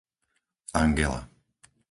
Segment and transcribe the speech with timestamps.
[0.73, 1.29] Angela